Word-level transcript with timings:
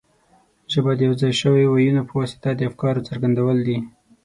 ژبه 0.73 0.91
د 0.95 0.99
یو 1.07 1.13
ځای 1.21 1.33
شویو 1.41 1.73
وییونو 1.73 2.01
په 2.09 2.13
واسطه 2.19 2.49
د 2.55 2.61
افکارو 2.69 3.05
څرګندول 3.09 3.57
دي. 3.67 3.77